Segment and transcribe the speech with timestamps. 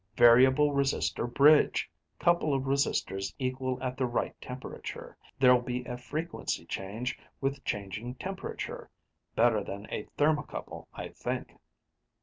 [0.17, 1.87] "Variable resistor bridge.
[2.17, 5.15] Couple of resistors equal at the right temperature.
[5.39, 8.89] There'll be a frequency change with changing temperature
[9.35, 11.55] better than a thermocouple, I think."